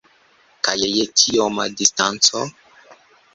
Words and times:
Kaj 0.67 0.73
je 0.79 1.03
tioma 1.23 1.67
distanco! 1.83 2.43